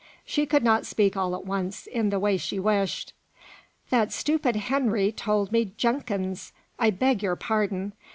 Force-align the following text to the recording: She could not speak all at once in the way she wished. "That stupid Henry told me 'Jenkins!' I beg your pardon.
She 0.25 0.47
could 0.47 0.63
not 0.63 0.87
speak 0.87 1.15
all 1.15 1.35
at 1.35 1.45
once 1.45 1.85
in 1.85 2.09
the 2.09 2.17
way 2.17 2.35
she 2.37 2.59
wished. 2.59 3.13
"That 3.91 4.11
stupid 4.11 4.55
Henry 4.55 5.11
told 5.11 5.51
me 5.51 5.73
'Jenkins!' 5.77 6.53
I 6.79 6.89
beg 6.89 7.21
your 7.21 7.35
pardon. 7.35 7.93